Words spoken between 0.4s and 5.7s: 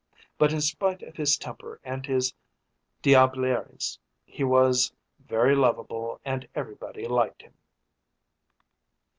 in spite of his temper and his diableries he was very